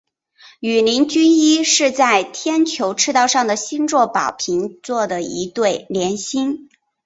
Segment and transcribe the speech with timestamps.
[0.61, 6.67] 羽林军一是在天球赤道上的星座宝瓶座的一对联星。